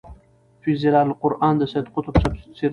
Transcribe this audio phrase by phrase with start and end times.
[0.63, 2.69] في ظِلال القُرآن د سيد قُطب تفسير دی